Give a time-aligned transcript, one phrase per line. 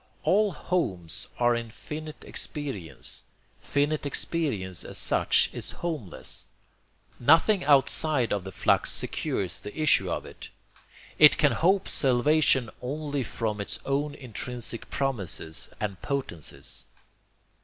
[0.23, 3.23] All 'homes' are in finite experience;
[3.59, 6.47] finite experience as such is homeless.
[7.19, 10.49] Nothing outside of the flux secures the issue of it.
[11.19, 16.87] It can hope salvation only from its own intrinsic promises and potencies.